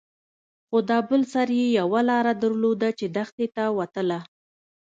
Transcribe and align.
خو 0.67 0.77
دا 0.89 0.97
بل 1.09 1.21
سر 1.33 1.47
يې 1.59 1.67
يوه 1.79 2.01
لاره 2.09 2.33
درلوده 2.41 2.89
چې 2.99 3.05
دښتې 3.15 3.47
ته 3.55 3.63
وتله. 3.77 4.19